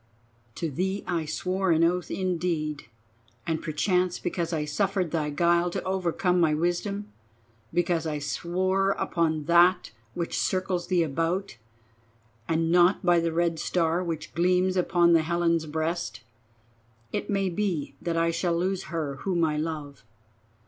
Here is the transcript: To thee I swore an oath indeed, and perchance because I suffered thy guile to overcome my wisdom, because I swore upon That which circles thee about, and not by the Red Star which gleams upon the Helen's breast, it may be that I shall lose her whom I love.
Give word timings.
To 0.55 0.71
thee 0.71 1.03
I 1.05 1.25
swore 1.25 1.69
an 1.71 1.83
oath 1.83 2.09
indeed, 2.09 2.89
and 3.45 3.61
perchance 3.61 4.17
because 4.17 4.51
I 4.51 4.65
suffered 4.65 5.11
thy 5.11 5.29
guile 5.29 5.69
to 5.69 5.83
overcome 5.83 6.39
my 6.39 6.55
wisdom, 6.55 7.13
because 7.71 8.07
I 8.07 8.17
swore 8.17 8.93
upon 8.93 9.45
That 9.45 9.91
which 10.15 10.39
circles 10.39 10.87
thee 10.87 11.03
about, 11.03 11.57
and 12.47 12.71
not 12.71 13.05
by 13.05 13.19
the 13.19 13.31
Red 13.31 13.59
Star 13.59 14.03
which 14.03 14.33
gleams 14.33 14.75
upon 14.75 15.13
the 15.13 15.21
Helen's 15.21 15.67
breast, 15.67 16.21
it 17.13 17.29
may 17.29 17.49
be 17.49 17.95
that 18.01 18.17
I 18.17 18.31
shall 18.31 18.57
lose 18.57 18.85
her 18.85 19.17
whom 19.17 19.43
I 19.45 19.55
love. 19.55 20.03